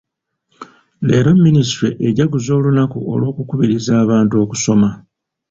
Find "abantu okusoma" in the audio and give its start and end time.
4.03-4.89